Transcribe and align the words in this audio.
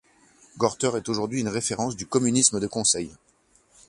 Gorter 0.57 0.97
est 0.97 1.09
aujourd'hui 1.09 1.41
une 1.41 1.47
référence 1.47 1.95
du 1.95 2.07
communisme 2.07 2.59
de 2.59 2.65
conseils. 2.65 3.13